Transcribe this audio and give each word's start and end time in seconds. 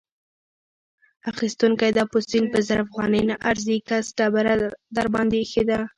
اخيستونکی: 1.31 1.89
دا 1.97 2.03
پوستین 2.11 2.45
په 2.53 2.59
زر 2.67 2.79
افغانۍ 2.85 3.21
نه 3.29 3.35
ارزي؛ 3.49 3.77
کس 3.87 4.05
ډبره 4.17 4.53
درباندې 4.97 5.37
اېښې 5.41 5.63
ده. 5.69 5.79